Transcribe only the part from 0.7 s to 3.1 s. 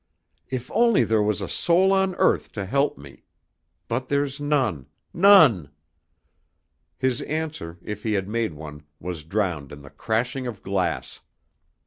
only there was a soul on earth to help